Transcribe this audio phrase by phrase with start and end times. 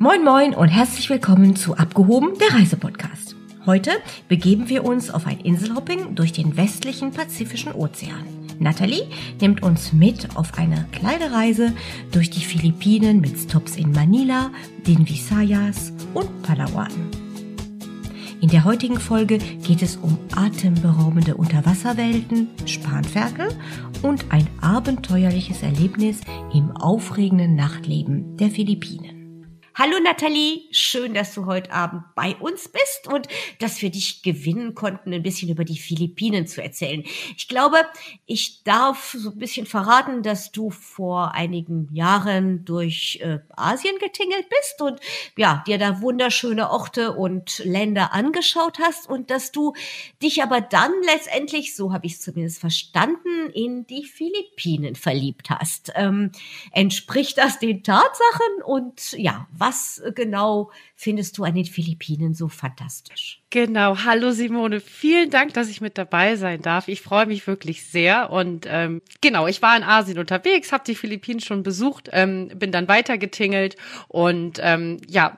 [0.00, 3.34] Moin moin und herzlich willkommen zu Abgehoben, der Reisepodcast.
[3.66, 3.90] Heute
[4.28, 8.24] begeben wir uns auf ein Inselhopping durch den westlichen Pazifischen Ozean.
[8.60, 9.08] Natalie
[9.40, 11.74] nimmt uns mit auf eine kleine Reise
[12.12, 14.52] durch die Philippinen mit Stops in Manila,
[14.86, 16.92] den Visayas und Palawan.
[18.40, 23.48] In der heutigen Folge geht es um atemberaubende Unterwasserwelten, Spanferkel
[24.02, 26.20] und ein abenteuerliches Erlebnis
[26.54, 29.17] im aufregenden Nachtleben der Philippinen.
[29.80, 33.28] Hallo Nathalie, schön, dass du heute Abend bei uns bist und
[33.60, 37.04] dass wir dich gewinnen konnten, ein bisschen über die Philippinen zu erzählen.
[37.36, 37.76] Ich glaube,
[38.26, 44.48] ich darf so ein bisschen verraten, dass du vor einigen Jahren durch äh, Asien getingelt
[44.48, 44.98] bist und
[45.36, 49.74] ja, dir da wunderschöne Orte und Länder angeschaut hast und dass du
[50.20, 55.92] dich aber dann letztendlich, so habe ich es zumindest verstanden, in die Philippinen verliebt hast.
[55.94, 56.32] Ähm,
[56.72, 62.48] entspricht das den Tatsachen und ja, was was genau findest du an den Philippinen so
[62.48, 63.42] fantastisch?
[63.50, 66.88] Genau, hallo Simone, vielen Dank, dass ich mit dabei sein darf.
[66.88, 70.94] Ich freue mich wirklich sehr und ähm, genau, ich war in Asien unterwegs, habe die
[70.94, 73.76] Philippinen schon besucht, ähm, bin dann weitergetingelt
[74.08, 75.36] und ähm, ja,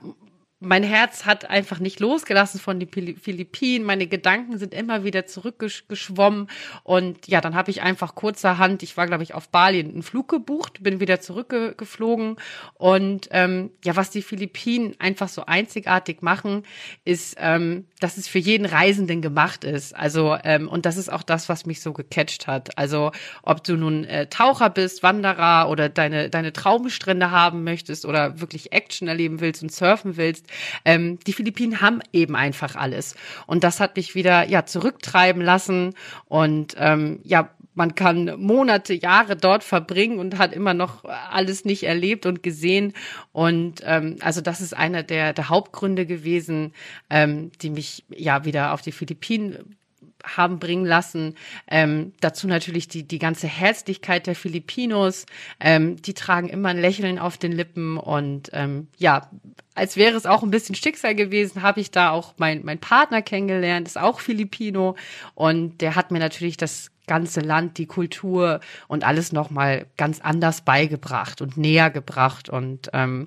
[0.63, 3.83] mein Herz hat einfach nicht losgelassen von den Philippinen.
[3.83, 6.49] Meine Gedanken sind immer wieder zurückgeschwommen.
[6.83, 10.29] Und ja, dann habe ich einfach kurzerhand, ich war, glaube ich, auf Bali einen Flug
[10.29, 12.37] gebucht, bin wieder zurückgeflogen.
[12.75, 16.65] Und ähm, ja, was die Philippinen einfach so einzigartig machen,
[17.07, 19.97] ist, ähm, dass es für jeden Reisenden gemacht ist.
[19.97, 22.77] Also, ähm, und das ist auch das, was mich so gecatcht hat.
[22.77, 28.43] Also, ob du nun äh, Taucher bist, Wanderer oder deine, deine Traumstrände haben möchtest oder
[28.43, 30.50] wirklich Action erleben willst und surfen willst,
[30.85, 33.15] ähm, die Philippinen haben eben einfach alles.
[33.47, 35.95] Und das hat mich wieder ja zurücktreiben lassen.
[36.27, 41.85] Und ähm, ja, man kann Monate, Jahre dort verbringen und hat immer noch alles nicht
[41.85, 42.93] erlebt und gesehen.
[43.33, 46.73] Und ähm, also das ist einer der, der Hauptgründe gewesen,
[47.09, 49.77] ähm, die mich ja wieder auf die Philippinen
[50.25, 51.35] haben bringen lassen.
[51.69, 55.27] Ähm, dazu natürlich die, die ganze Herzlichkeit der Filipinos.
[55.61, 59.31] Ähm, die tragen immer ein Lächeln auf den Lippen und ähm, ja,
[59.75, 63.23] als wäre es auch ein bisschen Schicksal gewesen, habe ich da auch mein, mein Partner
[63.23, 64.97] kennengelernt, ist auch Filipino
[65.35, 70.61] und der hat mir natürlich das ganze Land, die Kultur und alles nochmal ganz anders
[70.61, 72.49] beigebracht und näher gebracht.
[72.49, 73.27] Und ähm,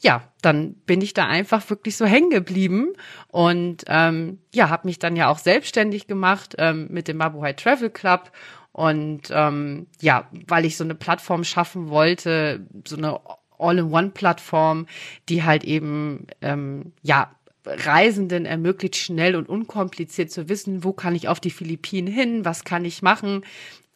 [0.00, 2.92] ja, dann bin ich da einfach wirklich so hängen geblieben
[3.28, 7.88] und ähm, ja, habe mich dann ja auch selbstständig gemacht ähm, mit dem Mabuhay Travel
[7.88, 8.30] Club.
[8.72, 13.18] Und ähm, ja, weil ich so eine Plattform schaffen wollte, so eine
[13.58, 14.86] All-in-One-Plattform,
[15.30, 17.30] die halt eben ähm, ja
[17.64, 22.64] Reisenden ermöglicht, schnell und unkompliziert zu wissen, wo kann ich auf die Philippinen hin, was
[22.64, 23.44] kann ich machen.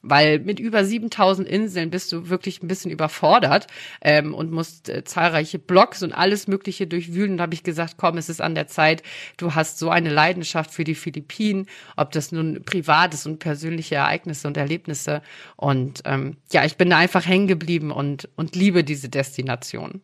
[0.08, 3.66] Weil mit über 7000 Inseln bist du wirklich ein bisschen überfordert
[4.00, 7.38] ähm, und musst äh, zahlreiche Blogs und alles Mögliche durchwühlen.
[7.38, 9.02] Da habe ich gesagt, komm, es ist an der Zeit.
[9.36, 11.66] Du hast so eine Leidenschaft für die Philippinen,
[11.96, 15.22] ob das nun privates und persönliche Ereignisse und Erlebnisse.
[15.56, 20.02] Und ähm, ja, ich bin da einfach hängen geblieben und, und liebe diese Destination.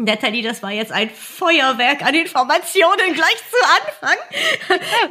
[0.00, 4.16] Natalie, das war jetzt ein Feuerwerk an Informationen gleich zu Anfang.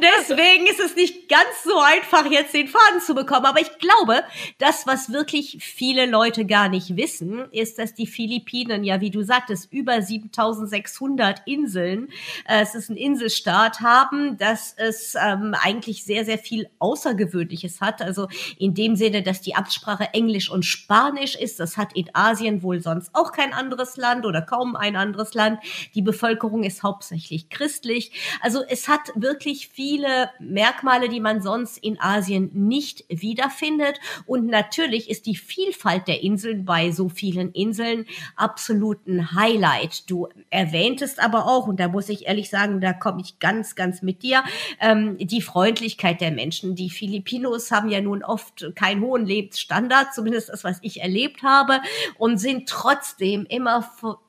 [0.00, 3.44] Deswegen ist es nicht ganz so einfach, jetzt den Faden zu bekommen.
[3.44, 4.24] Aber ich glaube,
[4.56, 9.22] das, was wirklich viele Leute gar nicht wissen, ist, dass die Philippinen, ja, wie du
[9.22, 12.08] sagtest, über 7600 Inseln,
[12.46, 18.00] äh, es ist ein Inselstaat, haben, dass es ähm, eigentlich sehr, sehr viel Außergewöhnliches hat.
[18.00, 18.28] Also
[18.58, 21.60] in dem Sinne, dass die Amtssprache Englisch und Spanisch ist.
[21.60, 25.60] Das hat in Asien wohl sonst auch kein anderes Land oder kaum ein anderes Land.
[25.94, 28.12] Die Bevölkerung ist hauptsächlich christlich.
[28.40, 34.00] Also es hat wirklich viele Merkmale, die man sonst in Asien nicht wiederfindet.
[34.26, 38.06] Und natürlich ist die Vielfalt der Inseln bei so vielen Inseln
[38.36, 40.08] absolut ein Highlight.
[40.10, 44.02] Du erwähntest aber auch, und da muss ich ehrlich sagen, da komme ich ganz, ganz
[44.02, 44.42] mit dir,
[44.80, 46.74] ähm, die Freundlichkeit der Menschen.
[46.74, 51.80] Die Filipinos haben ja nun oft keinen hohen Lebensstandard, zumindest das, was ich erlebt habe,
[52.18, 53.82] und sind trotzdem immer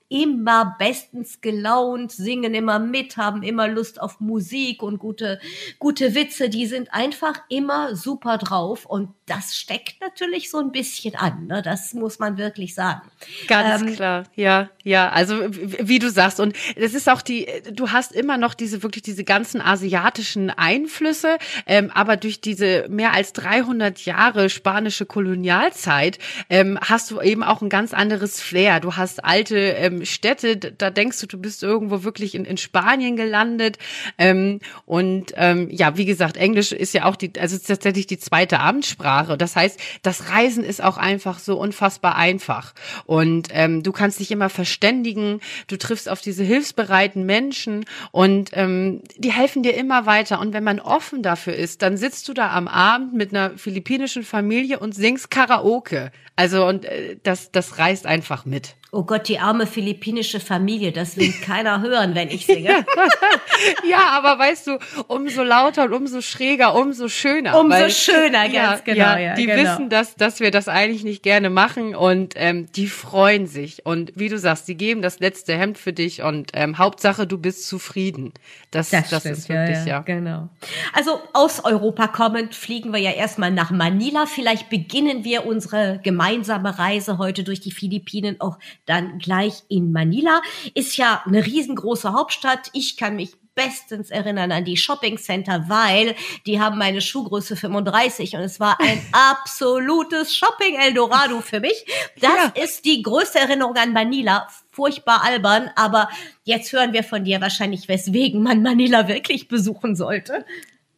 [0.09, 5.39] immer bestens gelaunt, singen immer mit, haben immer Lust auf Musik und gute,
[5.77, 6.49] gute Witze.
[6.49, 11.45] Die sind einfach immer super drauf und das steckt natürlich so ein bisschen an.
[11.45, 11.61] Ne?
[11.61, 13.07] Das muss man wirklich sagen.
[13.47, 15.09] Ganz ähm, klar, ja, ja.
[15.09, 19.03] Also wie du sagst und es ist auch die, du hast immer noch diese wirklich
[19.03, 26.17] diese ganzen asiatischen Einflüsse, ähm, aber durch diese mehr als 300 Jahre spanische Kolonialzeit
[26.49, 28.79] ähm, hast du eben auch ein ganz anderes Flair.
[28.79, 32.57] Du hast alte ähm, ähm, Städte, da denkst du, du bist irgendwo wirklich in, in
[32.57, 33.77] Spanien gelandet.
[34.17, 38.19] Ähm, und ähm, ja, wie gesagt, Englisch ist ja auch die, also ist tatsächlich die
[38.19, 39.37] zweite Amtssprache.
[39.37, 42.73] Das heißt, das Reisen ist auch einfach so unfassbar einfach.
[43.05, 49.01] Und ähm, du kannst dich immer verständigen, du triffst auf diese hilfsbereiten Menschen und ähm,
[49.17, 50.39] die helfen dir immer weiter.
[50.39, 54.23] Und wenn man offen dafür ist, dann sitzt du da am Abend mit einer philippinischen
[54.23, 56.11] Familie und singst Karaoke.
[56.35, 58.75] Also und äh, das, das reißt einfach mit.
[58.91, 62.69] Oh Gott, die arme philippinische Familie, das will keiner hören, wenn ich singe.
[63.89, 67.59] ja, aber weißt du, umso lauter und umso schräger, umso schöner.
[67.59, 68.99] Umso weil, schöner, ganz ja, genau.
[68.99, 69.61] Ja, ja die genau.
[69.61, 73.85] wissen, dass, dass wir das eigentlich nicht gerne machen und ähm, die freuen sich.
[73.85, 77.37] Und wie du sagst, die geben das letzte Hemd für dich und ähm, Hauptsache, du
[77.37, 78.33] bist zufrieden.
[78.71, 79.99] Das, das, das ist wirklich, ja, ja.
[79.99, 80.49] Genau.
[80.93, 84.25] Also aus Europa kommend fliegen wir ja erstmal nach Manila.
[84.25, 88.57] Vielleicht beginnen wir unsere gemeinsame Reise heute durch die Philippinen auch
[88.89, 90.41] dann gleich in Manila.
[90.73, 92.69] Ist ja eine riesengroße Hauptstadt.
[92.73, 96.15] Ich kann mich bestens erinnern an die Shopping Center, weil
[96.45, 101.85] die haben meine Schuhgröße 35 und es war ein absolutes Shopping Eldorado für mich.
[102.21, 102.63] Das ja.
[102.63, 104.47] ist die größte Erinnerung an Manila.
[104.71, 106.09] Furchtbar albern, aber
[106.45, 110.45] jetzt hören wir von dir wahrscheinlich, weswegen man Manila wirklich besuchen sollte.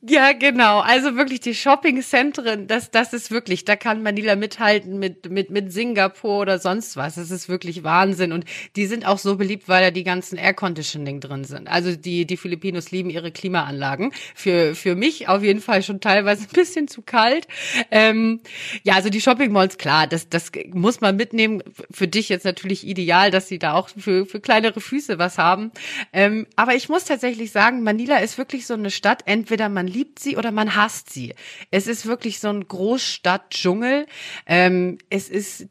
[0.04, 0.80] Ja, genau.
[0.80, 5.72] Also wirklich die Shoppingzentren, das, das ist wirklich, da kann Manila mithalten mit, mit, mit
[5.72, 7.16] Singapur oder sonst was.
[7.16, 8.32] Das ist wirklich Wahnsinn.
[8.32, 8.46] Und
[8.76, 11.68] die sind auch so beliebt, weil da die ganzen Air Conditioning drin sind.
[11.68, 14.12] Also die, die Filipinos lieben ihre Klimaanlagen.
[14.34, 17.48] Für, für mich auf jeden Fall schon teilweise ein bisschen zu kalt.
[17.92, 18.40] Ähm,
[18.82, 21.62] ja, also die Shopping Malls, klar, das, das muss man mitnehmen.
[21.92, 25.72] Für dich jetzt natürlich ideal, dass sie da auch für, für kleinere Füße was haben.
[26.12, 30.20] Ähm, aber ich muss tatsächlich sagen, Manila ist wirklich so eine Stadt, entweder man liebt
[30.20, 31.36] sie oder man hasst sie.
[31.70, 34.08] Es ist wirklich so ein Großstadt-Dschungel.
[34.46, 35.68] Ähm, es ist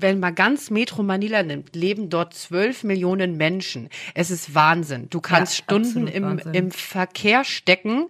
[0.00, 3.88] wenn man ganz Metro Manila nimmt, leben dort zwölf Millionen Menschen.
[4.14, 5.08] Es ist Wahnsinn.
[5.10, 8.06] Du kannst ja, Stunden im, im Verkehr stecken.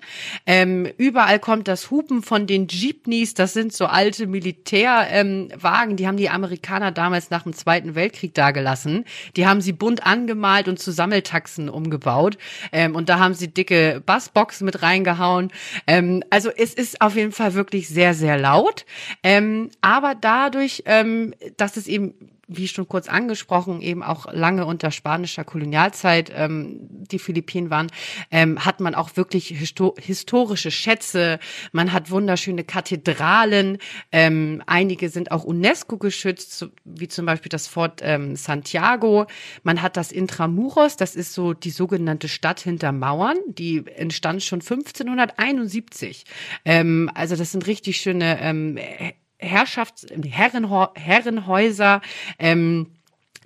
[0.47, 3.35] Ähm, überall kommt das Hupen von den Jeepneys.
[3.35, 5.91] Das sind so alte Militärwagen.
[5.91, 9.05] Ähm, die haben die Amerikaner damals nach dem Zweiten Weltkrieg dagelassen.
[9.37, 12.39] Die haben sie bunt angemalt und zu Sammeltaxen umgebaut.
[12.73, 15.51] Ähm, und da haben sie dicke Bassboxen mit reingehauen.
[15.87, 18.87] Ähm, also es ist auf jeden Fall wirklich sehr, sehr laut.
[19.23, 22.15] Ähm, aber dadurch, ähm, dass dass es eben,
[22.47, 27.88] wie schon kurz angesprochen, eben auch lange unter spanischer Kolonialzeit ähm, die Philippinen waren,
[28.31, 31.41] ähm, hat man auch wirklich histo historische Schätze.
[31.73, 33.79] Man hat wunderschöne Kathedralen.
[34.12, 39.27] Ähm, einige sind auch UNESCO geschützt, wie zum Beispiel das Fort ähm, Santiago.
[39.65, 43.38] Man hat das Intramuros, das ist so die sogenannte Stadt hinter Mauern.
[43.49, 46.25] Die entstand schon 1571.
[46.65, 48.79] Ähm, also das sind richtig schöne ähm,
[49.44, 52.00] Herrschafts-, Herrenhäuser, Herrenhäuser
[52.38, 52.94] ähm,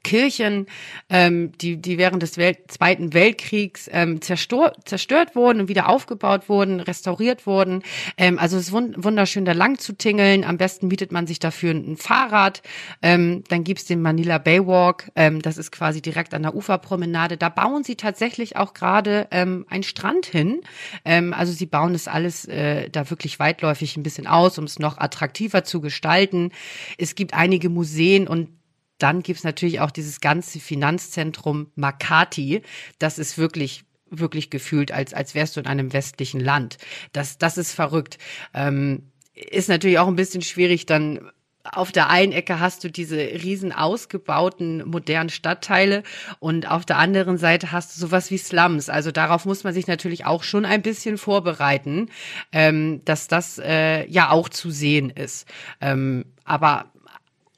[0.03, 0.67] Kirchen,
[1.11, 6.49] ähm, die, die während des Welt Zweiten Weltkriegs ähm, zerstört, zerstört wurden und wieder aufgebaut
[6.49, 7.83] wurden, restauriert wurden.
[8.17, 10.45] Ähm, also es ist wunderschön, da lang zu tingeln.
[10.45, 12.63] Am besten bietet man sich dafür ein Fahrrad.
[13.03, 15.11] Ähm, dann gibt's den Manila Baywalk.
[15.17, 17.37] Ähm, das ist quasi direkt an der Uferpromenade.
[17.37, 20.61] Da bauen sie tatsächlich auch gerade ähm, einen Strand hin.
[21.05, 24.79] Ähm, also sie bauen das alles äh, da wirklich weitläufig ein bisschen aus, um es
[24.79, 26.51] noch attraktiver zu gestalten.
[26.99, 28.58] Es gibt einige Museen und
[28.99, 32.63] dann gibt's natürlich auch dieses ganze Finanzzentrum Makati.
[32.99, 36.79] Das ist wirklich wirklich gefühlt, als, als wärst du in einem westlichen Land.
[37.13, 38.17] Das, das ist verrückt.
[38.55, 41.31] Ähm, ist natürlich auch ein bisschen schwierig, dann
[41.65, 46.03] auf der einen Ecke hast du diese riesen ausgebauten modernen Stadtteile
[46.39, 48.89] und auf der anderen Seite hast du sowas wie Slums.
[48.89, 52.09] Also darauf muss man sich natürlich auch schon ein bisschen vorbereiten,
[52.53, 55.47] ähm, dass das äh, ja auch zu sehen ist.
[55.81, 56.93] Ähm, aber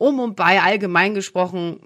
[0.01, 1.79] um und bei allgemein gesprochen,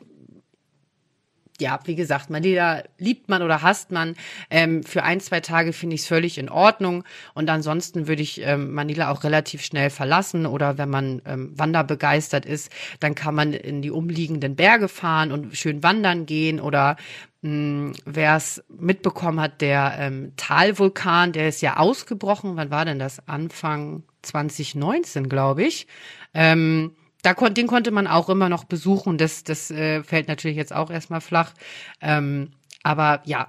[1.61, 4.15] ja, wie gesagt, Manila liebt man oder hasst man.
[4.51, 7.05] Ähm, für ein, zwei Tage finde ich es völlig in Ordnung.
[7.35, 10.47] Und ansonsten würde ich ähm, Manila auch relativ schnell verlassen.
[10.47, 15.57] Oder wenn man ähm, wanderbegeistert ist, dann kann man in die umliegenden Berge fahren und
[15.57, 16.61] schön wandern gehen.
[16.61, 16.97] Oder
[17.43, 22.57] hm, wer es mitbekommen hat, der ähm, Talvulkan, der ist ja ausgebrochen.
[22.57, 23.29] Wann war denn das?
[23.29, 25.87] Anfang 2019, glaube ich.
[26.33, 29.19] Ähm, da kon den konnte man auch immer noch besuchen.
[29.19, 31.53] Das, das äh, fällt natürlich jetzt auch erstmal flach.
[32.01, 32.51] Ähm,
[32.83, 33.49] aber ja,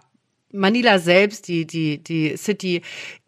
[0.52, 2.82] Manila selbst, die, die, die City,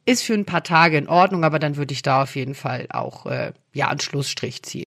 [0.05, 2.87] ist für ein paar Tage in Ordnung, aber dann würde ich da auf jeden Fall
[2.89, 4.85] auch äh, ja einen Schlussstrich ziehen.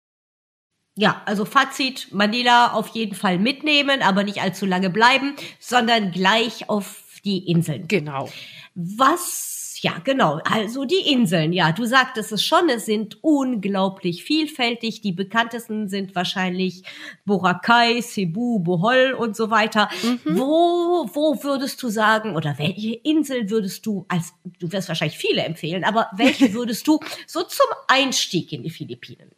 [0.96, 6.70] Ja, also Fazit, Manila auf jeden Fall mitnehmen, aber nicht allzu lange bleiben, sondern gleich
[6.70, 7.88] auf die Inseln.
[7.88, 8.30] Genau.
[8.76, 10.40] Was ja, genau.
[10.44, 15.02] Also die Inseln, ja, du sagtest es schon, es sind unglaublich vielfältig.
[15.02, 16.84] Die bekanntesten sind wahrscheinlich
[17.26, 19.90] Boracay, Cebu, Bohol und so weiter.
[20.04, 20.38] Mhm.
[20.38, 25.44] Wo, wo würdest du sagen, oder welche Insel würdest du als, du wirst wahrscheinlich viele
[25.44, 29.32] empfehlen, aber welche würdest du so zum Einstieg in die Philippinen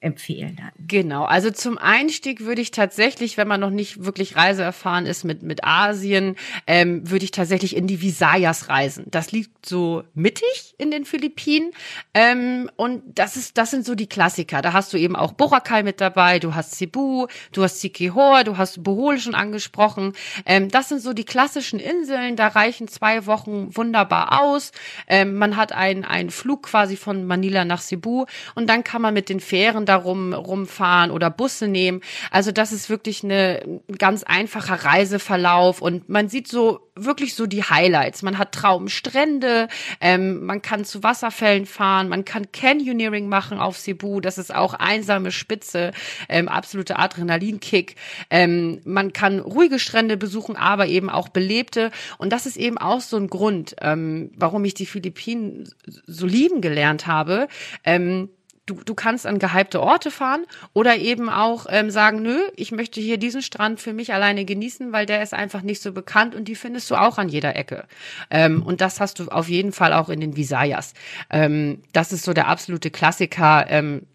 [0.00, 0.70] empfehlen dann.
[0.86, 5.42] Genau, also zum Einstieg würde ich tatsächlich, wenn man noch nicht wirklich reiseerfahren ist mit,
[5.42, 9.04] mit Asien, ähm, würde ich tatsächlich in die Visayas reisen.
[9.10, 11.72] Das liegt so mittig in den Philippinen
[12.14, 14.62] ähm, und das ist, das sind so die Klassiker.
[14.62, 18.56] Da hast du eben auch Boracay mit dabei, du hast Cebu, du hast Siquijor, du
[18.56, 20.14] hast Bohol schon angesprochen.
[20.46, 24.72] Ähm, das sind so die klassischen Inseln, da reichen zwei Wochen wunderbar aus.
[25.06, 29.12] Ähm, man hat einen, einen Flug quasi von Manila nach Cebu und dann kann man
[29.12, 32.00] mit den Fähren da rum, rumfahren oder Busse nehmen.
[32.30, 37.64] Also das ist wirklich eine ganz einfacher Reiseverlauf und man sieht so wirklich so die
[37.64, 38.22] Highlights.
[38.22, 39.68] Man hat Traumstrände,
[40.00, 44.74] ähm, man kann zu Wasserfällen fahren, man kann Canyoneering machen auf Cebu, das ist auch
[44.74, 45.92] einsame Spitze,
[46.28, 47.96] ähm, absolute Adrenalinkick.
[48.30, 53.00] Ähm, man kann ruhige Strände besuchen, aber eben auch belebte und das ist eben auch
[53.00, 55.68] so ein Grund, ähm, warum ich die Philippinen
[56.06, 57.48] so lieben gelernt habe.
[57.82, 58.28] Ähm,
[58.70, 63.00] du, du kannst an gehypte Orte fahren oder eben auch ähm, sagen, nö, ich möchte
[63.00, 66.46] hier diesen Strand für mich alleine genießen, weil der ist einfach nicht so bekannt und
[66.46, 67.84] die findest du auch an jeder Ecke.
[68.30, 70.94] Ähm, und das hast du auf jeden Fall auch in den Visayas.
[71.30, 74.06] Ähm, das ist so der absolute Klassiker ähm,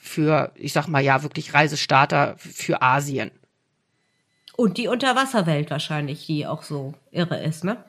[0.00, 3.30] für, ich sag mal ja, wirklich Reisestarter für Asien.
[4.56, 7.84] Und die Unterwasserwelt wahrscheinlich, die auch so irre ist, ne?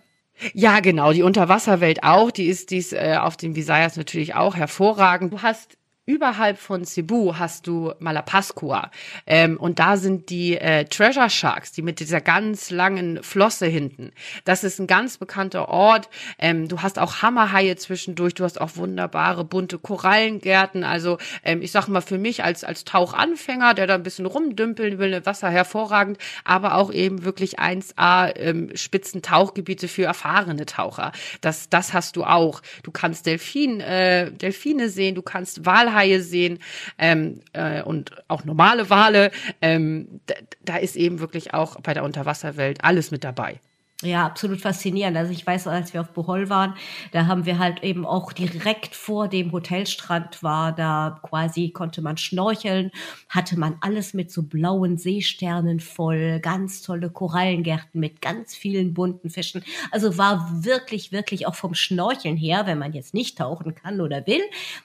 [0.54, 5.34] Ja, genau, die Unterwasserwelt auch, die ist dies äh, auf den Visayas natürlich auch hervorragend.
[5.34, 5.78] Du hast
[6.10, 8.89] überhalb von Cebu hast du Malapascua.
[9.28, 14.12] Ähm, und da sind die äh, Treasure Sharks, die mit dieser ganz langen Flosse hinten.
[14.44, 16.10] Das ist ein ganz bekannter Ort.
[16.39, 18.34] Ähm, du hast auch Hammerhaie zwischendurch.
[18.34, 20.84] Du hast auch wunderbare bunte Korallengärten.
[20.84, 24.98] Also ähm, ich sag mal für mich als als Tauchanfänger, der da ein bisschen rumdümpeln
[24.98, 31.12] will, im Wasser hervorragend, aber auch eben wirklich 1A ähm, Spitzentauchgebiete für erfahrene Taucher.
[31.42, 32.63] Das das hast du auch.
[32.82, 35.13] Du kannst Delfin äh, Delfine sehen.
[35.13, 36.60] Du kannst Walhaie Walhaie sehen
[36.98, 39.32] ähm, äh, und auch normale Wale.
[39.62, 43.60] Ähm, da, da ist eben wirklich auch bei der Unterwasserwelt alles mit dabei.
[44.01, 45.18] Ja, absolut faszinierend.
[45.18, 46.74] Also ich weiß, als wir auf Bohol waren,
[47.12, 52.15] da haben wir halt eben auch direkt vor dem Hotelstrand war, da quasi konnte man
[52.15, 52.91] schnorcheln,
[53.27, 59.29] hatte man alles mit so blauen Seesternen voll, ganz tolle Korallengärten mit ganz vielen bunten
[59.29, 59.65] Fischen.
[59.91, 64.25] Also war wirklich, wirklich auch vom Schnorcheln her, wenn man jetzt nicht tauchen kann oder
[64.25, 64.41] will,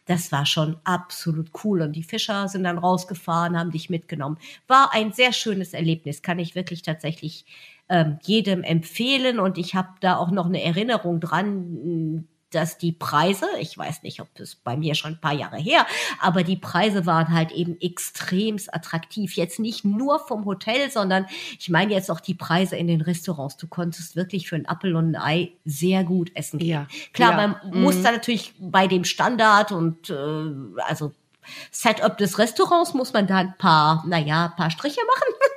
[0.07, 1.83] das war schon absolut cool.
[1.83, 4.39] Und die Fischer sind dann rausgefahren, haben dich mitgenommen.
[4.67, 7.45] War ein sehr schönes Erlebnis, kann ich wirklich tatsächlich
[7.89, 9.39] ähm, jedem empfehlen.
[9.39, 14.21] Und ich habe da auch noch eine Erinnerung dran, dass die Preise, ich weiß nicht,
[14.21, 15.87] ob es bei mir schon ein paar Jahre her,
[16.21, 19.35] aber die Preise waren halt eben extremst attraktiv.
[19.35, 21.27] Jetzt nicht nur vom Hotel, sondern
[21.59, 23.57] ich meine jetzt auch die Preise in den Restaurants.
[23.57, 26.69] Du konntest wirklich für ein Apfel und ein Ei sehr gut essen gehen.
[26.69, 26.87] Ja.
[27.13, 27.37] Klar, ja.
[27.37, 27.83] man mhm.
[27.83, 30.15] muss da natürlich bei dem Standard und äh,
[30.87, 31.13] also
[31.71, 35.35] Setup des Restaurants muss man da ein paar, naja, ein paar Striche machen.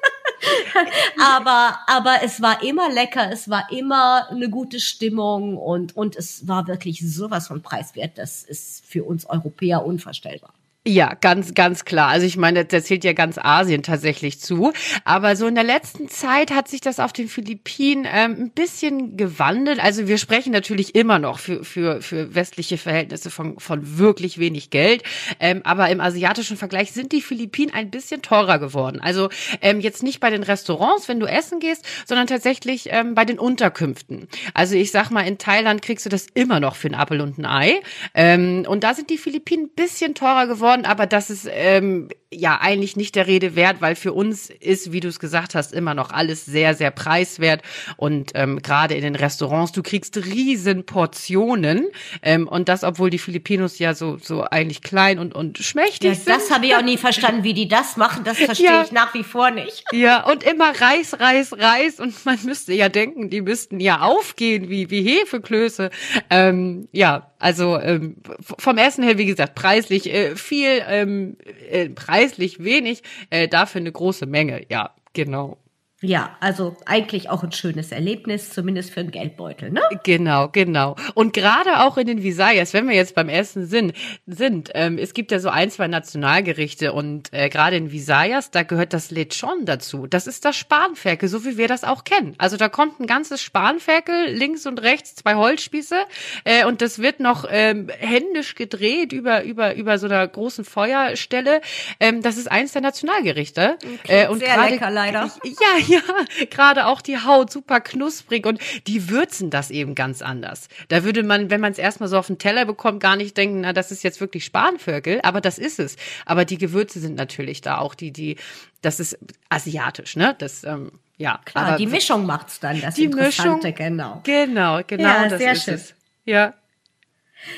[1.35, 6.47] aber, aber es war immer lecker, es war immer eine gute Stimmung und, und es
[6.47, 8.17] war wirklich sowas von preiswert.
[8.17, 10.53] Das ist für uns Europäer unvorstellbar.
[10.89, 12.07] Ja, ganz, ganz klar.
[12.07, 14.71] Also ich meine, da zählt ja ganz Asien tatsächlich zu.
[15.03, 19.17] Aber so in der letzten Zeit hat sich das auf den Philippinen ähm, ein bisschen
[19.17, 19.83] gewandelt.
[19.83, 24.69] Also wir sprechen natürlich immer noch für, für, für westliche Verhältnisse von, von wirklich wenig
[24.69, 25.03] Geld.
[25.41, 29.01] Ähm, aber im asiatischen Vergleich sind die Philippinen ein bisschen teurer geworden.
[29.01, 29.27] Also
[29.61, 33.39] ähm, jetzt nicht bei den Restaurants, wenn du essen gehst, sondern tatsächlich ähm, bei den
[33.39, 34.29] Unterkünften.
[34.53, 37.37] Also ich sag mal, in Thailand kriegst du das immer noch für ein Apfel und
[37.37, 37.81] ein Ei.
[38.13, 42.09] Ähm, und da sind die Philippinen ein bisschen teurer geworden geworden, aber das ist ähm,
[42.31, 45.71] ja eigentlich nicht der Rede wert, weil für uns ist, wie du es gesagt hast,
[45.71, 47.61] immer noch alles sehr, sehr preiswert.
[47.95, 51.87] Und ähm, gerade in den Restaurants, du kriegst riesen Portionen.
[52.21, 56.15] Ähm, und das, obwohl die Filipinos ja so, so eigentlich klein und, und schmächtig ja,
[56.15, 56.27] sind.
[56.27, 58.25] Das habe ich auch nie verstanden, wie die das machen.
[58.25, 58.83] Das verstehe ja.
[58.83, 59.85] ich nach wie vor nicht.
[59.93, 61.99] Ja, und immer Reis, Reis, Reis.
[62.01, 65.91] Und man müsste ja denken, die müssten ja aufgehen wie, wie Hefeklöße.
[66.29, 71.37] Ähm, ja, also ähm, vom Essen her, wie gesagt, preislich äh, viel, ähm,
[71.69, 72.16] äh, preislich
[72.63, 74.65] wenig, äh, dafür eine große Menge.
[74.69, 75.57] Ja, genau.
[76.01, 79.81] Ja, also eigentlich auch ein schönes Erlebnis, zumindest für einen Geldbeutel, ne?
[80.03, 80.95] Genau, genau.
[81.15, 83.93] Und gerade auch in den Visayas, wenn wir jetzt beim Essen sind,
[84.27, 88.61] sind ähm, es gibt ja so ein, zwei Nationalgerichte und äh, gerade in Visayas, da
[88.61, 90.05] gehört das Lechon dazu.
[90.05, 92.35] Das ist das Spanferkel, so wie wir das auch kennen.
[92.37, 95.95] Also da kommt ein ganzes Spanferkel, links und rechts zwei Holzspieße
[96.43, 101.61] äh, und das wird noch ähm, händisch gedreht über über über so einer großen Feuerstelle.
[101.99, 103.77] Ähm, das ist eins der Nationalgerichte.
[103.81, 105.31] Okay, äh, und sehr grade, lecker leider.
[105.43, 106.01] Ja, ja,
[106.49, 110.67] gerade auch die Haut super knusprig und die würzen das eben ganz anders.
[110.89, 113.61] Da würde man, wenn man es erstmal so auf den Teller bekommt, gar nicht denken,
[113.61, 115.95] na, das ist jetzt wirklich Spanvögel, aber das ist es.
[116.25, 118.37] Aber die Gewürze sind natürlich da auch die, die,
[118.81, 119.17] das ist
[119.49, 120.35] asiatisch, ne?
[120.37, 121.39] Das, ähm, ja.
[121.45, 124.21] Klar, aber die Mischung macht's dann, das die Interessante, Mischung, genau.
[124.23, 125.73] Genau, genau, ja, das sehr ist schön.
[125.73, 125.93] es.
[126.25, 126.53] Ja.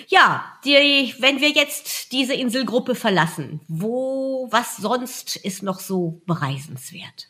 [0.08, 7.30] Ja, die, wenn wir jetzt diese Inselgruppe verlassen, wo, was sonst ist noch so bereisenswert?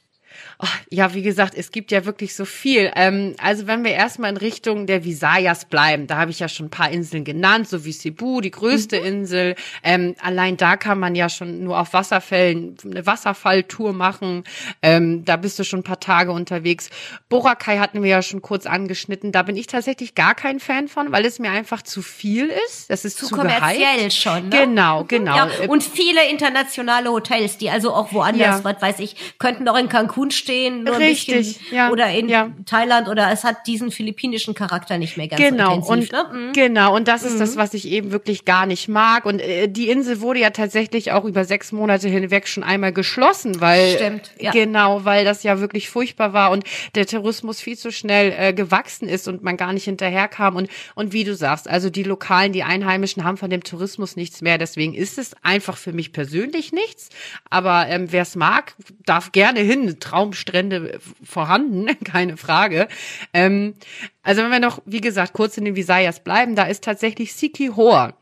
[0.62, 2.91] Oh, ja, wie gesagt, es gibt ja wirklich so viel.
[2.96, 6.65] Ähm, also wenn wir erstmal in Richtung der Visayas bleiben, da habe ich ja schon
[6.65, 9.05] ein paar Inseln genannt, so wie Cebu, die größte mhm.
[9.05, 9.55] Insel.
[9.84, 14.43] Ähm, allein da kann man ja schon nur auf Wasserfällen eine Wasserfalltour machen.
[14.81, 16.89] Ähm, da bist du schon ein paar Tage unterwegs.
[17.29, 19.31] Boracay hatten wir ja schon kurz angeschnitten.
[19.31, 22.89] Da bin ich tatsächlich gar kein Fan von, weil es mir einfach zu viel ist.
[22.89, 24.13] Das ist zu, zu kommerziell gehypt.
[24.13, 24.50] schon.
[24.50, 24.65] Ne?
[24.65, 25.36] Genau, genau.
[25.36, 28.63] Ja, und viele internationale Hotels, die also auch woanders, ja.
[28.63, 32.10] was weiß ich, könnten auch in Cancun stehen stehen, nur Richtig, ein bisschen, ja, oder
[32.12, 32.52] in ja.
[32.66, 36.12] Thailand oder es hat diesen philippinischen Charakter nicht mehr ganz genau, intensiv.
[36.14, 36.40] Und, ne?
[36.48, 36.54] mhm.
[36.54, 37.40] Genau, und das ist mhm.
[37.40, 39.26] das, was ich eben wirklich gar nicht mag.
[39.26, 43.62] Und äh, die Insel wurde ja tatsächlich auch über sechs Monate hinweg schon einmal geschlossen,
[43.62, 44.52] weil Stimmt, ja.
[44.52, 46.64] genau, weil das ja wirklich furchtbar war und
[46.96, 50.56] der Tourismus viel zu schnell äh, gewachsen ist und man gar nicht hinterherkam.
[50.56, 54.42] Und, und wie du sagst, also die Lokalen, die Einheimischen haben von dem Tourismus nichts
[54.42, 54.58] mehr.
[54.58, 57.10] Deswegen ist es einfach für mich persönlich nichts.
[57.50, 59.98] Aber ähm, wer es mag, darf gerne hin.
[60.20, 62.88] Traumstrände vorhanden, keine Frage.
[63.34, 63.76] Ähm,
[64.22, 68.14] also wenn wir noch, wie gesagt, kurz in den Visayas bleiben, da ist tatsächlich Sikihor.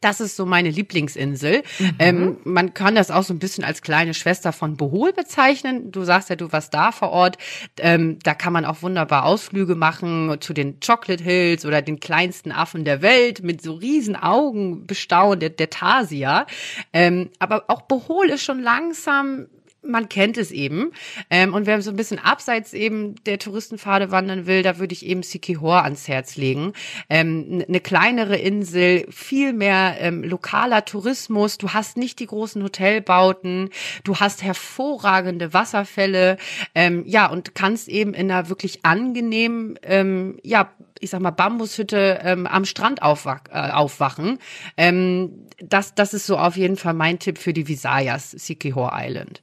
[0.00, 1.62] Das ist so meine Lieblingsinsel.
[1.78, 1.94] Mhm.
[1.98, 5.92] Ähm, man kann das auch so ein bisschen als kleine Schwester von Bohol bezeichnen.
[5.92, 7.36] Du sagst ja, du warst da vor Ort.
[7.78, 12.50] Ähm, da kann man auch wunderbar Ausflüge machen zu den Chocolate Hills oder den kleinsten
[12.50, 16.46] Affen der Welt mit so riesen Augen bestaunen, der, der Tarsia.
[16.94, 19.48] Ähm, aber auch Bohol ist schon langsam
[19.82, 20.92] man kennt es eben.
[21.30, 25.06] Ähm, und wer so ein bisschen abseits eben der Touristenpfade wandern will, da würde ich
[25.06, 26.72] eben Sikihor ans Herz legen.
[27.08, 31.58] Ähm, eine kleinere Insel, viel mehr ähm, lokaler Tourismus.
[31.58, 33.70] Du hast nicht die großen Hotelbauten.
[34.04, 36.36] Du hast hervorragende Wasserfälle.
[36.74, 40.70] Ähm, ja, und kannst eben in einer wirklich angenehmen, ähm, ja,
[41.00, 44.38] ich sag mal, Bambushütte ähm, am Strand aufwach, äh, aufwachen.
[44.76, 49.42] Ähm, das, das ist so auf jeden Fall mein Tipp für die Visayas, Sikihor Island.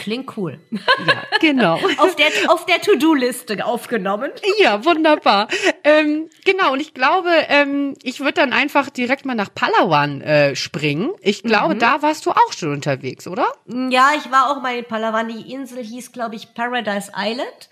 [0.00, 0.58] Klingt cool.
[0.70, 1.74] Ja, genau.
[1.98, 4.30] auf der, auf der To-Do-Liste aufgenommen.
[4.58, 5.46] Ja, wunderbar.
[5.84, 10.56] Ähm, genau, und ich glaube, ähm, ich würde dann einfach direkt mal nach Palawan äh,
[10.56, 11.10] springen.
[11.20, 11.80] Ich glaube, mhm.
[11.80, 13.46] da warst du auch schon unterwegs, oder?
[13.66, 15.28] Ja, ich war auch mal in Palawan.
[15.28, 17.68] Die Insel hieß, glaube ich, Paradise Island.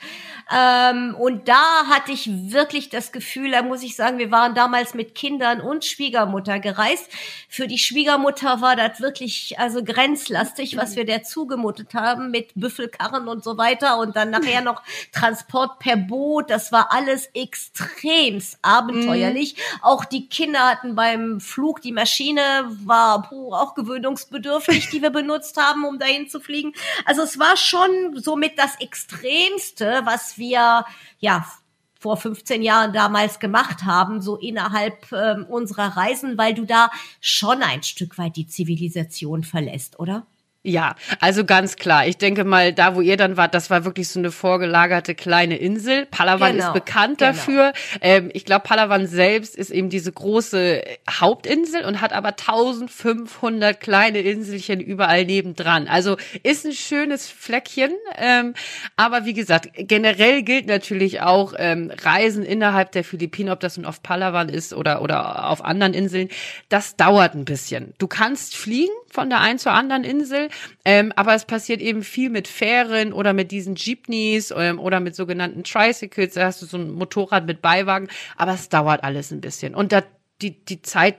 [0.54, 4.92] Ähm, und da hatte ich wirklich das Gefühl, da muss ich sagen, wir waren damals
[4.92, 7.10] mit Kindern und Schwiegermutter gereist.
[7.48, 13.28] Für die Schwiegermutter war das wirklich also grenzlastig, was wir der zugemutet haben mit Büffelkarren
[13.28, 16.50] und so weiter und dann nachher noch Transport per Boot.
[16.50, 19.54] Das war alles extremst abenteuerlich.
[19.54, 19.80] Mhm.
[19.82, 22.40] Auch die Kinder hatten beim Flug, die Maschine
[22.84, 26.72] war puh, auch gewöhnungsbedürftig, die wir benutzt haben, um dahin zu fliegen.
[27.04, 30.84] Also es war schon somit das Extremste, was wir
[31.18, 31.46] ja
[31.98, 37.62] vor 15 Jahren damals gemacht haben, so innerhalb ähm, unserer Reisen, weil du da schon
[37.62, 40.26] ein Stück weit die Zivilisation verlässt, oder?
[40.64, 42.08] Ja, also ganz klar.
[42.08, 45.56] Ich denke mal, da wo ihr dann wart, das war wirklich so eine vorgelagerte kleine
[45.56, 46.06] Insel.
[46.06, 47.30] Palawan genau, ist bekannt genau.
[47.30, 47.72] dafür.
[48.00, 54.18] Ähm, ich glaube, Palawan selbst ist eben diese große Hauptinsel und hat aber 1500 kleine
[54.18, 55.86] Inselchen überall nebendran.
[55.86, 57.92] Also ist ein schönes Fleckchen.
[58.16, 58.54] Ähm,
[58.96, 63.86] aber wie gesagt, generell gilt natürlich auch ähm, Reisen innerhalb der Philippinen, ob das nun
[63.86, 66.28] auf Palawan ist oder, oder auf anderen Inseln,
[66.68, 67.94] das dauert ein bisschen.
[67.98, 70.48] Du kannst fliegen von der einen zur anderen Insel,
[70.84, 75.16] ähm, aber es passiert eben viel mit Fähren oder mit diesen Jeepneys ähm, oder mit
[75.16, 76.34] sogenannten Tricycles.
[76.34, 79.74] Da hast du so ein Motorrad mit Beiwagen, aber es dauert alles ein bisschen.
[79.74, 80.04] Und da,
[80.40, 81.16] die, die Zeit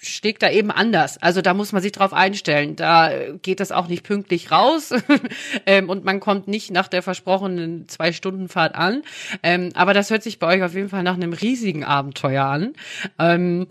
[0.00, 1.20] schlägt da eben anders.
[1.20, 2.76] Also da muss man sich drauf einstellen.
[2.76, 3.10] Da
[3.42, 4.92] geht das auch nicht pünktlich raus
[5.66, 9.02] ähm, und man kommt nicht nach der versprochenen zwei Stunden Fahrt an.
[9.42, 12.74] Ähm, aber das hört sich bei euch auf jeden Fall nach einem riesigen Abenteuer an.
[13.18, 13.66] Ähm,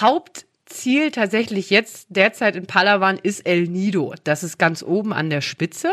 [0.00, 4.14] Haupt Ziel tatsächlich jetzt derzeit in Palawan ist El Nido.
[4.24, 5.92] Das ist ganz oben an der Spitze.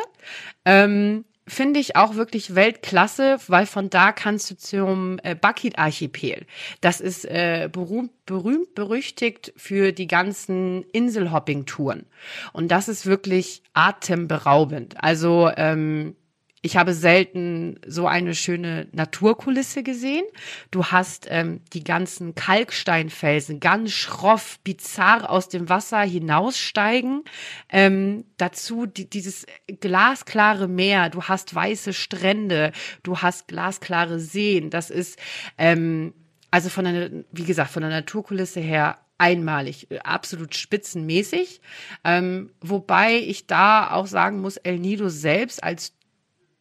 [0.65, 6.45] Ähm, finde ich auch wirklich Weltklasse, weil von da kannst du zum äh, Bakit-Archipel.
[6.81, 12.05] Das ist äh, berühmt, berühmt berüchtigt für die ganzen Inselhopping-Touren.
[12.53, 14.95] Und das ist wirklich atemberaubend.
[15.01, 16.15] Also ähm,
[16.61, 20.25] ich habe selten so eine schöne Naturkulisse gesehen.
[20.71, 27.23] Du hast ähm, die ganzen Kalksteinfelsen ganz schroff, bizarr aus dem Wasser hinaussteigen.
[27.69, 29.45] Ähm, dazu die, dieses
[29.79, 31.09] glasklare Meer.
[31.09, 32.71] Du hast weiße Strände.
[33.03, 34.71] Du hast glasklare Seen.
[34.71, 35.19] Das ist
[35.57, 36.13] ähm,
[36.49, 41.61] also von der, wie gesagt, von der Naturkulisse her einmalig, absolut spitzenmäßig.
[42.03, 45.96] Ähm, wobei ich da auch sagen muss, El Nido selbst als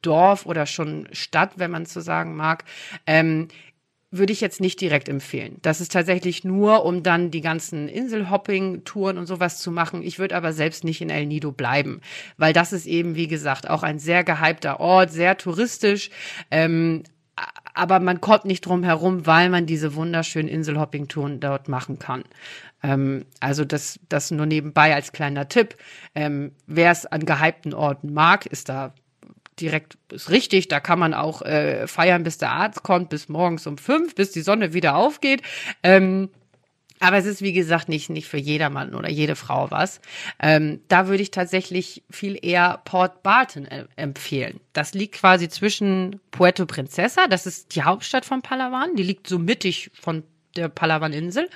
[0.07, 2.65] Dorf oder schon Stadt, wenn man so sagen mag,
[3.07, 3.49] ähm,
[4.11, 5.59] würde ich jetzt nicht direkt empfehlen.
[5.63, 10.03] Das ist tatsächlich nur, um dann die ganzen Inselhopping-Touren und sowas zu machen.
[10.03, 12.01] Ich würde aber selbst nicht in El Nido bleiben,
[12.37, 16.11] weil das ist eben, wie gesagt, auch ein sehr gehypter Ort, sehr touristisch.
[16.51, 17.03] Ähm,
[17.75, 22.25] aber man kommt nicht drum herum, weil man diese wunderschönen Inselhopping-Touren dort machen kann.
[22.83, 25.77] Ähm, also das, das nur nebenbei als kleiner Tipp.
[26.15, 28.95] Ähm, Wer es an gehypten Orten mag, ist da
[29.61, 33.67] direkt ist richtig, da kann man auch äh, feiern, bis der Arzt kommt, bis morgens
[33.67, 35.43] um fünf, bis die Sonne wieder aufgeht.
[35.83, 36.31] Ähm,
[36.99, 40.01] aber es ist, wie gesagt, nicht, nicht für jedermann oder jede Frau was.
[40.41, 44.61] Ähm, da würde ich tatsächlich viel eher Port Barton äh, empfehlen.
[44.73, 49.39] Das liegt quasi zwischen Puerto Princesa, das ist die Hauptstadt von Palawan, die liegt so
[49.39, 50.23] mittig von
[50.57, 51.49] der Palawan-Insel.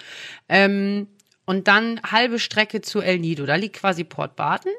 [0.48, 1.08] Ähm,
[1.50, 3.44] und dann halbe Strecke zu El Nido.
[3.44, 4.70] Da liegt quasi Port Barton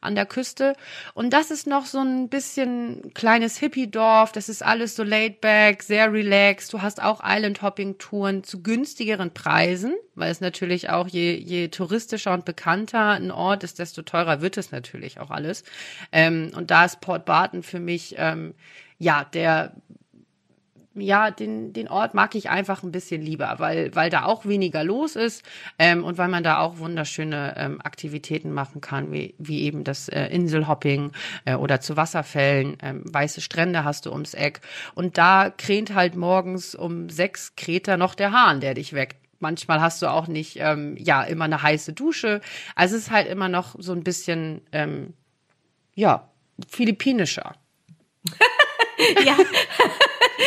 [0.00, 0.76] an der Küste.
[1.14, 4.30] Und das ist noch so ein bisschen kleines Hippie-Dorf.
[4.30, 6.72] Das ist alles so laid back, sehr relaxed.
[6.72, 12.44] Du hast auch Island-Hopping-Touren zu günstigeren Preisen, weil es natürlich auch je, je touristischer und
[12.44, 15.64] bekannter ein Ort ist, desto teurer wird es natürlich auch alles.
[16.12, 18.54] Ähm, und da ist Port Barton für mich, ähm,
[19.00, 19.72] ja, der
[20.94, 24.84] ja, den, den Ort mag ich einfach ein bisschen lieber, weil, weil da auch weniger
[24.84, 25.42] los ist
[25.78, 30.08] ähm, und weil man da auch wunderschöne ähm, Aktivitäten machen kann, wie, wie eben das
[30.08, 31.12] äh, Inselhopping
[31.44, 32.76] äh, oder zu Wasserfällen.
[32.82, 34.60] Ähm, weiße Strände hast du ums Eck.
[34.94, 39.16] Und da kräht halt morgens um sechs Kreter noch der Hahn, der dich weckt.
[39.40, 42.40] Manchmal hast du auch nicht, ähm, ja, immer eine heiße Dusche.
[42.76, 45.14] Also es ist halt immer noch so ein bisschen, ähm,
[45.94, 46.30] ja,
[46.68, 47.56] philippinischer.
[49.24, 49.36] ja,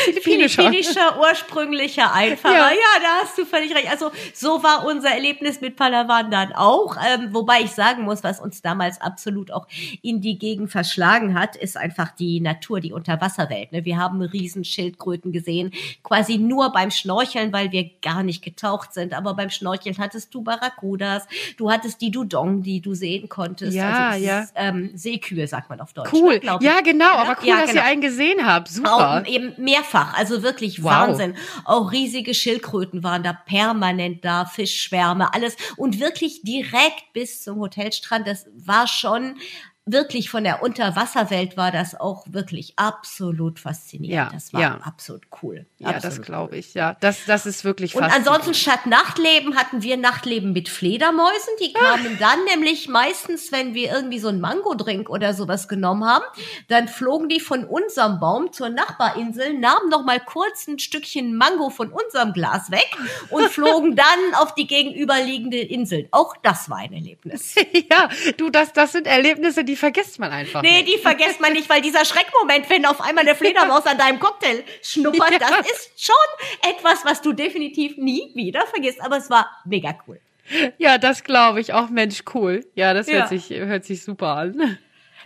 [0.03, 0.63] philippinischer.
[0.63, 2.53] philippinischer, ursprünglicher, einfacher.
[2.53, 2.69] Ja.
[2.69, 3.89] ja, da hast du völlig recht.
[3.89, 6.97] Also so war unser Erlebnis mit Palawan dann auch.
[6.97, 9.67] Ähm, wobei ich sagen muss, was uns damals absolut auch
[10.01, 13.71] in die Gegend verschlagen hat, ist einfach die Natur, die Unterwasserwelt.
[13.71, 13.85] Ne?
[13.85, 15.71] Wir haben Riesenschildkröten gesehen,
[16.03, 19.13] quasi nur beim Schnorcheln, weil wir gar nicht getaucht sind.
[19.13, 21.27] Aber beim Schnorcheln hattest du Barracudas,
[21.57, 23.73] du hattest die Dudong, die du sehen konntest.
[23.73, 24.39] Ja, also ja.
[24.41, 26.11] Ist, ähm, Seekühe, sagt man auf Deutsch.
[26.13, 26.39] Cool.
[26.39, 27.05] Ne, ja, genau.
[27.05, 27.81] Aber cool, ja, dass genau.
[27.81, 28.67] ihr einen gesehen habt.
[28.67, 29.21] Super.
[29.23, 30.91] Auch eben mehrfach mehrfach, also wirklich wow.
[30.91, 31.35] Wahnsinn.
[31.63, 38.27] Auch riesige Schildkröten waren da permanent da, Fischschwärme, alles und wirklich direkt bis zum Hotelstrand.
[38.27, 39.35] Das war schon
[39.85, 44.31] wirklich von der Unterwasserwelt war das auch wirklich absolut faszinierend.
[44.31, 44.79] Ja, das war ja.
[44.81, 45.67] absolut cool.
[45.77, 46.73] Ja, absolut das glaube ich.
[46.73, 51.53] Ja, das, das ist wirklich Und ansonsten statt Nachtleben hatten wir Nachtleben mit Fledermäusen.
[51.61, 56.25] Die kamen dann nämlich meistens, wenn wir irgendwie so einen Mango-Drink oder sowas genommen haben,
[56.67, 61.69] dann flogen die von unserem Baum zur Nachbarinsel, nahmen noch mal kurz ein Stückchen Mango
[61.69, 62.89] von unserem Glas weg
[63.29, 66.07] und flogen dann auf die gegenüberliegende Insel.
[66.09, 67.53] Auch das war ein Erlebnis.
[67.91, 70.61] ja, du, das, das sind Erlebnisse, die die vergisst man einfach.
[70.61, 70.95] Nee, nicht.
[70.95, 74.63] die vergisst man nicht, weil dieser Schreckmoment, wenn auf einmal eine Fledermaus an deinem Cocktail
[74.81, 75.39] schnuppert, ja.
[75.39, 76.15] das ist schon
[76.61, 79.01] etwas, was du definitiv nie wieder vergisst.
[79.01, 80.21] Aber es war mega cool.
[80.77, 81.73] Ja, das glaube ich.
[81.73, 82.65] Auch Mensch, cool.
[82.75, 83.15] Ja, das ja.
[83.15, 84.77] hört sich, hört sich super an.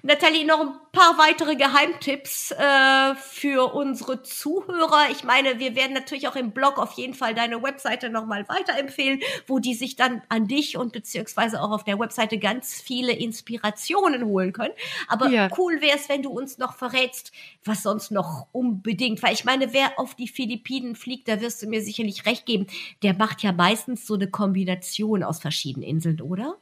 [0.02, 5.10] Nathalie, noch ein paar weitere Geheimtipps äh, für unsere Zuhörer.
[5.12, 9.20] Ich meine, wir werden natürlich auch im Blog auf jeden Fall deine Webseite nochmal weiterempfehlen,
[9.46, 14.24] wo die sich dann an dich und beziehungsweise auch auf der Webseite ganz viele Inspirationen
[14.24, 14.74] holen können.
[15.10, 15.50] Aber ja.
[15.58, 17.34] cool wäre es, wenn du uns noch verrätst,
[17.66, 21.68] was sonst noch unbedingt, weil ich meine, wer auf die Philippinen fliegt, da wirst du
[21.68, 22.68] mir sicherlich recht geben,
[23.04, 26.56] der macht ja meistens so eine Kombination aus verschiedenen Inseln, oder?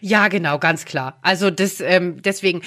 [0.00, 1.18] Ja, genau, ganz klar.
[1.22, 2.62] Also das, ähm, deswegen,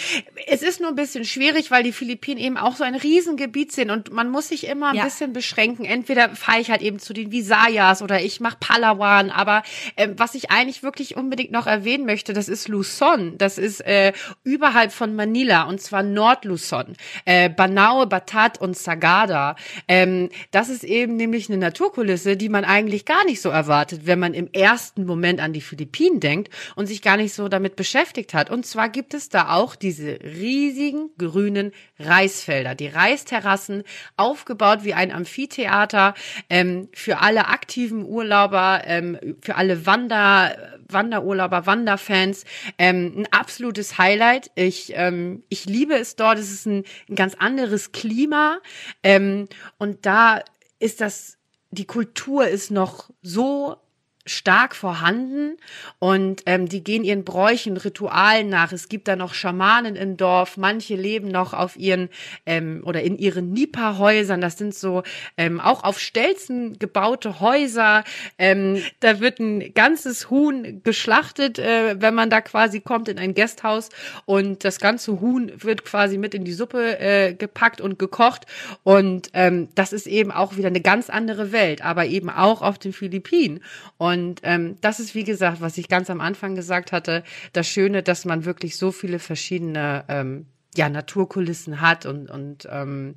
[0.48, 3.92] es ist nur ein bisschen schwierig, weil die Philippinen eben auch so ein Riesengebiet sind
[3.92, 5.04] und man muss sich immer ein ja.
[5.04, 5.84] bisschen beschränken.
[5.84, 9.30] Entweder fahre ich halt eben zu den Visayas oder ich mache Palawan.
[9.30, 9.64] Aber
[9.98, 13.38] ähm, was ich eigentlich wirklich unbedingt noch erwähnen möchte, das ist Luzon.
[13.38, 16.96] Das ist äh, überhalb von Manila und zwar Nord-Luzon.
[17.26, 19.58] Äh, Banao, Batat und Sagada.
[19.90, 24.20] Ähm, das ist eben nämlich eine Naturkulisse, die man eigentlich gar nicht so erwartet, wenn
[24.20, 27.76] man im ersten Moment an die Philippinen denkt und sich sich gar nicht so damit
[27.76, 28.50] beschäftigt hat.
[28.50, 33.84] Und zwar gibt es da auch diese riesigen grünen Reisfelder, die Reisterrassen,
[34.18, 36.14] aufgebaut wie ein Amphitheater
[36.50, 40.56] ähm, für alle aktiven Urlauber, ähm, für alle Wander,
[40.88, 42.46] Wanderurlauber, Wanderfans.
[42.78, 44.52] Ähm, ein absolutes Highlight.
[44.56, 46.38] Ich, ähm, ich liebe es dort.
[46.38, 48.60] Es ist ein, ein ganz anderes Klima.
[49.02, 49.48] Ähm,
[49.80, 50.42] und da
[50.80, 51.38] ist das,
[51.72, 53.78] die Kultur ist noch so
[54.26, 55.58] stark vorhanden
[56.00, 58.72] und ähm, die gehen ihren Bräuchen, Ritualen nach.
[58.72, 62.10] Es gibt da noch Schamanen im Dorf, manche leben noch auf ihren
[62.46, 64.42] ähm, oder in ihren Nipa-Häusern.
[64.42, 65.04] Das sind so
[65.38, 68.04] ähm, auch auf Stelzen gebaute Häuser.
[68.38, 73.34] Ähm, da wird ein ganzes Huhn geschlachtet, äh, wenn man da quasi kommt in ein
[73.34, 73.90] Gasthaus
[74.26, 78.46] und das ganze Huhn wird quasi mit in die Suppe äh, gepackt und gekocht
[78.84, 82.78] und ähm, das ist eben auch wieder eine ganz andere Welt, aber eben auch auf
[82.78, 83.64] den Philippinen.
[83.98, 87.68] Und und ähm, das ist, wie gesagt, was ich ganz am Anfang gesagt hatte, das
[87.68, 90.46] Schöne, dass man wirklich so viele verschiedene ähm,
[90.76, 93.16] ja, Naturkulissen hat und, und ähm,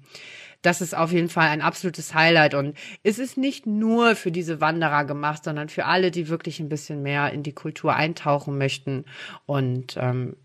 [0.65, 2.55] das ist auf jeden Fall ein absolutes Highlight.
[2.55, 6.71] Und es ist nicht nur für diese Wanderer gemacht, sondern für alle, die wirklich ein
[6.71, 9.05] bisschen mehr in die Kultur eintauchen möchten.
[9.45, 10.37] Und ähm,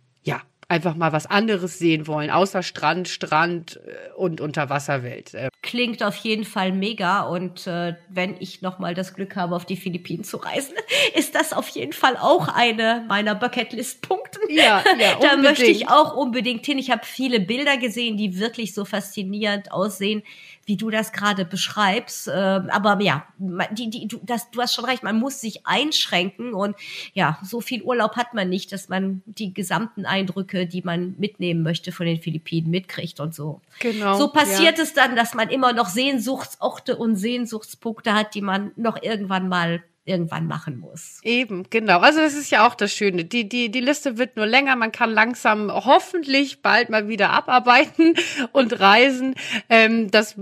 [0.69, 5.33] einfach mal was anderes sehen wollen, außer Strand, Strand äh, und Unterwasserwelt.
[5.33, 9.55] Äh, Klingt auf jeden Fall mega und äh, wenn ich noch mal das Glück habe,
[9.55, 10.75] auf die Philippinen zu reisen,
[11.15, 14.28] ist das auf jeden Fall auch eine meiner Bucketlist-Punkte.
[14.49, 16.77] Ja, ja, da möchte ich auch unbedingt hin.
[16.77, 20.23] Ich habe viele Bilder gesehen, die wirklich so faszinierend aussehen
[20.69, 22.27] wie du das gerade beschreibst.
[22.27, 23.25] Äh, aber ja,
[23.71, 26.75] die, die, du, das, du hast schon recht, man muss sich einschränken und
[27.15, 31.63] ja, so viel Urlaub hat man nicht, dass man die gesamten Eindrücke, die man mitnehmen
[31.63, 33.61] möchte von den Philippinen, mitkriegt und so.
[33.79, 34.15] Genau.
[34.15, 34.83] So passiert ja.
[34.83, 39.81] es dann, dass man immer noch Sehnsuchtsorte und Sehnsuchtspunkte hat, die man noch irgendwann mal
[40.09, 41.19] irgendwann machen muss.
[41.23, 41.99] Eben, genau.
[41.99, 43.25] Also das ist ja auch das Schöne.
[43.25, 44.75] Die, die, die Liste wird nur länger.
[44.75, 48.15] Man kann langsam hoffentlich bald mal wieder abarbeiten
[48.51, 49.35] und reisen.
[49.69, 50.35] Ähm, das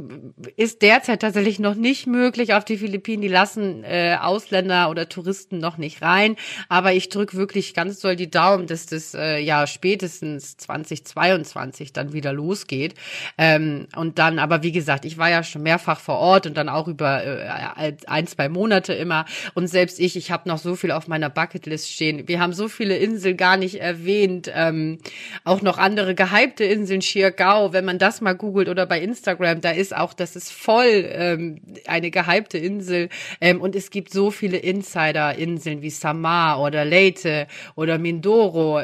[0.55, 3.21] ist derzeit tatsächlich noch nicht möglich auf die Philippinen.
[3.21, 6.37] Die lassen äh, Ausländer oder Touristen noch nicht rein.
[6.69, 12.13] Aber ich drücke wirklich ganz doll die Daumen, dass das äh, ja spätestens 2022 dann
[12.13, 12.95] wieder losgeht.
[13.37, 16.69] Ähm, und dann, aber wie gesagt, ich war ja schon mehrfach vor Ort und dann
[16.69, 19.25] auch über äh, ein, zwei Monate immer.
[19.57, 22.27] Und selbst ich, ich habe noch so viel auf meiner Bucketlist stehen.
[22.27, 24.51] Wir haben so viele Inseln gar nicht erwähnt.
[24.53, 24.99] Ähm,
[25.45, 29.71] auch noch andere gehypte Inseln, Chiagao, wenn man das mal googelt oder bei Instagram, da
[29.71, 33.09] ist auch, das ist voll ähm, eine gehypte Insel.
[33.41, 38.83] Ähm, und es gibt so viele Insider-Inseln wie Samar oder Leyte oder Mindoro.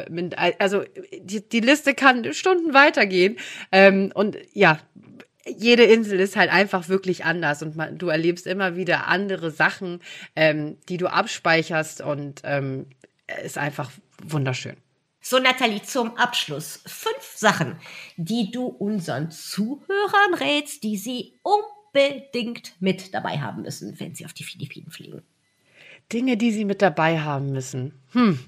[0.58, 0.82] Also
[1.22, 3.36] die, die Liste kann Stunden weitergehen.
[3.70, 4.80] Ähm, und ja,
[5.46, 10.00] jede Insel ist halt einfach wirklich anders und man, du erlebst immer wieder andere Sachen,
[10.36, 12.86] ähm, die du abspeicherst und ähm,
[13.44, 13.90] ist einfach
[14.22, 14.76] wunderschön.
[15.20, 17.76] So, Nathalie, zum Abschluss fünf Sachen,
[18.16, 24.34] die du unseren Zuhörern rätst, die sie unbedingt mit dabei haben müssen, wenn sie auf
[24.34, 25.22] die Philippinen fliegen.
[26.12, 27.94] Dinge, die sie mit dabei haben müssen.
[28.12, 28.38] Hm,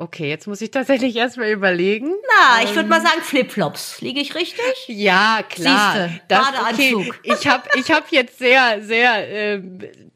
[0.00, 2.08] Okay, jetzt muss ich tatsächlich erstmal überlegen.
[2.08, 4.00] Na, ich würde mal ähm, sagen Flipflops.
[4.00, 4.64] Liege ich richtig?
[4.86, 5.92] Ja, klar.
[5.92, 7.00] Siehste, das, Badeanzug.
[7.00, 7.12] Okay.
[7.22, 9.62] Ich habe ich hab jetzt sehr, sehr, äh,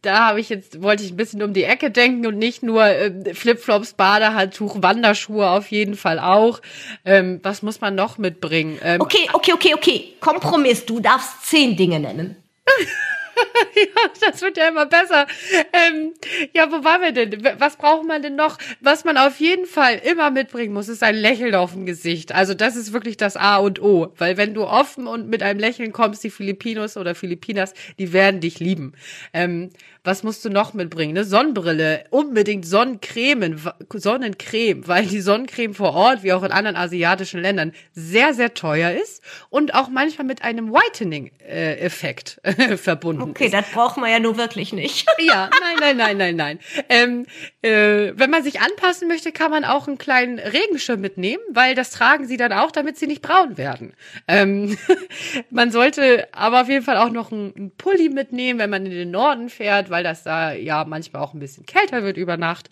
[0.00, 2.82] da habe ich jetzt, wollte ich ein bisschen um die Ecke denken und nicht nur
[2.82, 6.62] äh, Flipflops, Badehandtuch, Wanderschuhe auf jeden Fall auch.
[7.04, 8.78] Ähm, was muss man noch mitbringen?
[8.82, 10.14] Ähm, okay, okay, okay, okay.
[10.20, 12.36] Kompromiss, du darfst zehn Dinge nennen.
[13.74, 15.26] ja, das wird ja immer besser.
[15.72, 16.12] Ähm,
[16.52, 17.44] ja, wo waren wir denn?
[17.58, 18.58] Was braucht man denn noch?
[18.80, 22.34] Was man auf jeden Fall immer mitbringen muss, ist ein Lächeln auf dem Gesicht.
[22.34, 24.12] Also das ist wirklich das A und O.
[24.16, 28.40] Weil wenn du offen und mit einem Lächeln kommst, die Filipinos oder Filipinas, die werden
[28.40, 28.92] dich lieben.
[29.32, 29.70] Ähm,
[30.06, 31.16] was musst du noch mitbringen?
[31.16, 33.56] Eine Sonnenbrille, unbedingt Sonnencreme,
[33.90, 38.92] Sonnencreme, weil die Sonnencreme vor Ort, wie auch in anderen asiatischen Ländern, sehr, sehr teuer
[38.92, 44.36] ist und auch manchmal mit einem Whitening-Effekt äh, verbunden okay, das braucht man ja nur
[44.36, 45.06] wirklich nicht.
[45.18, 46.58] ja, nein, nein, nein, nein, nein.
[46.88, 47.26] Ähm,
[47.62, 51.90] äh, wenn man sich anpassen möchte, kann man auch einen kleinen Regenschirm mitnehmen, weil das
[51.90, 53.94] tragen sie dann auch, damit sie nicht braun werden.
[54.28, 54.76] Ähm,
[55.50, 59.10] man sollte aber auf jeden Fall auch noch einen Pulli mitnehmen, wenn man in den
[59.10, 62.70] Norden fährt, weil das da ja manchmal auch ein bisschen kälter wird über Nacht.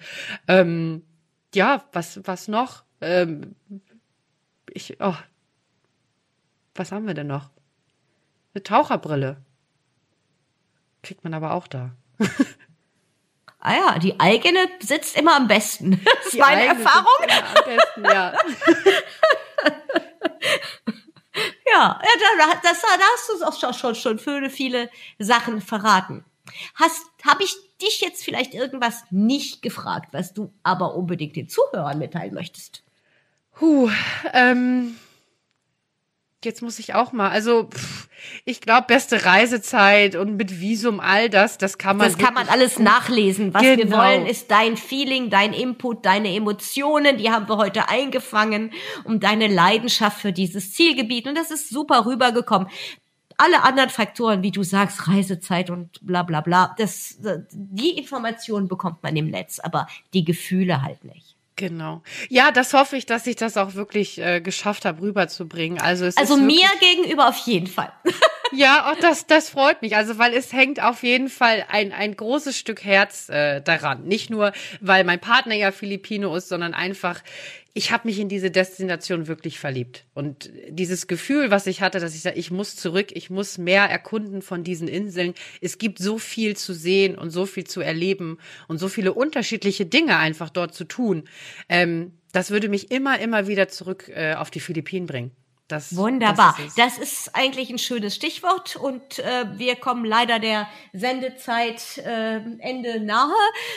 [0.48, 1.02] Ähm,
[1.54, 2.84] ja, was, was noch?
[3.00, 3.56] Ähm,
[4.70, 5.14] ich, oh,
[6.74, 7.50] was haben wir denn noch?
[8.54, 9.36] Eine Taucherbrille.
[11.02, 11.90] Kriegt man aber auch da.
[13.58, 16.00] ah ja, die eigene sitzt immer am besten.
[16.04, 17.06] Das ist die meine Erfahrung.
[17.20, 18.32] Am besten, ja.
[21.66, 22.00] ja,
[22.38, 26.24] da, das, da hast du auch schon, schon, schon viele, viele Sachen verraten.
[26.74, 31.98] Hast, habe ich dich jetzt vielleicht irgendwas nicht gefragt, was du aber unbedingt den Zuhörern
[31.98, 32.82] mitteilen möchtest?
[33.60, 33.90] Huh,
[34.32, 34.96] ähm,
[36.44, 38.09] jetzt muss ich auch mal, also pff,
[38.44, 42.07] ich glaube, beste Reisezeit und mit Visum, all das, das kann man.
[42.09, 43.52] Das kann man alles nachlesen.
[43.55, 43.76] Was Genau.
[43.78, 48.72] wir wollen, ist dein Feeling, dein Input, deine Emotionen, die haben wir heute eingefangen,
[49.05, 51.26] um deine Leidenschaft für dieses Zielgebiet.
[51.26, 52.68] Und das ist super rübergekommen.
[53.38, 57.18] Alle anderen Faktoren, wie du sagst, Reisezeit und bla bla bla, das,
[57.52, 61.37] die Informationen bekommt man im Netz, aber die Gefühle halt nicht.
[61.62, 62.03] Genau.
[62.29, 65.81] Ja, das hoffe ich, dass ich das auch wirklich äh, geschafft habe, rüberzubringen.
[65.81, 67.92] Also, es Also ist mir gegenüber auf jeden Fall.
[68.55, 69.96] Ja, auch das, das freut mich.
[69.96, 74.05] Also, weil es hängt auf jeden Fall ein, ein großes Stück Herz äh, daran.
[74.05, 77.22] Nicht nur, weil mein Partner ja Filipino ist, sondern einfach,
[77.74, 80.04] ich habe mich in diese Destination wirklich verliebt.
[80.12, 83.85] Und dieses Gefühl, was ich hatte, dass ich sage, ich muss zurück, ich muss mehr
[83.85, 85.32] erkunden von diesen Inseln.
[85.62, 89.87] Es gibt so viel zu sehen und so viel zu erleben und so viele unterschiedliche
[89.87, 91.24] Dinge einfach dort zu tun.
[91.70, 95.30] Ähm, das würde mich immer, immer wieder zurück äh, auf die Philippinen bringen.
[95.72, 96.54] Das, Wunderbar.
[96.58, 96.78] Das ist.
[96.78, 103.00] Das ist eigentlich ein schönes Stichwort und äh, wir kommen leider der Sendezeit äh, Ende
[103.00, 103.32] nahe,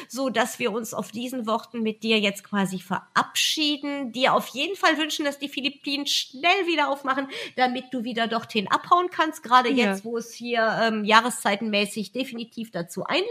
[0.10, 4.12] so dass wir uns auf diesen Worten mit dir jetzt quasi verabschieden.
[4.12, 8.70] Dir auf jeden Fall wünschen, dass die Philippinen schnell wieder aufmachen, damit du wieder dorthin
[8.70, 9.42] abhauen kannst.
[9.42, 9.92] Gerade Ja.
[9.92, 13.30] jetzt, wo es hier ähm, jahreszeitenmäßig definitiv dazu einlädt.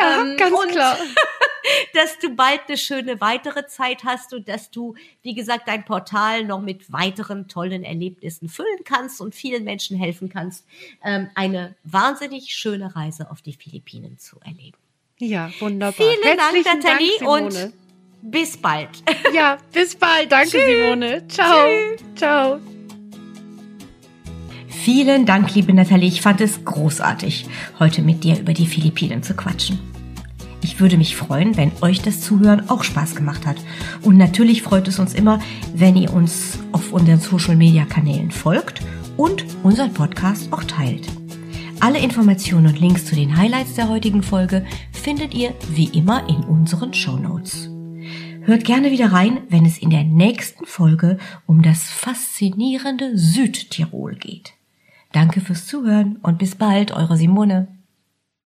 [0.00, 0.98] ja, ähm, ganz klar.
[1.94, 6.44] dass du bald eine schöne weitere Zeit hast und dass du, wie gesagt, dein Portal
[6.44, 10.66] noch mit weiteren tollen Erlebnissen füllen kannst und vielen Menschen helfen kannst,
[11.04, 14.78] ähm, eine wahnsinnig schöne Reise auf die Philippinen zu erleben.
[15.18, 15.94] Ja, wunderbar.
[15.94, 17.72] Vielen Dank, Herzlichen Nathalie, Dank, und Simone.
[18.22, 18.90] bis bald.
[19.34, 20.30] Ja, bis bald.
[20.30, 21.26] Danke, Simone.
[21.28, 21.68] Ciao.
[22.14, 22.60] Ciao.
[24.68, 26.08] Vielen Dank, liebe Nathalie.
[26.08, 27.46] Ich fand es großartig,
[27.78, 29.93] heute mit dir über die Philippinen zu quatschen.
[30.74, 33.58] Ich würde mich freuen, wenn euch das Zuhören auch Spaß gemacht hat.
[34.02, 35.38] Und natürlich freut es uns immer,
[35.72, 38.80] wenn ihr uns auf unseren Social-Media-Kanälen folgt
[39.16, 41.06] und unseren Podcast auch teilt.
[41.78, 46.42] Alle Informationen und Links zu den Highlights der heutigen Folge findet ihr wie immer in
[46.42, 47.70] unseren Show Notes.
[48.42, 54.54] Hört gerne wieder rein, wenn es in der nächsten Folge um das faszinierende Südtirol geht.
[55.12, 57.68] Danke fürs Zuhören und bis bald, eure Simone.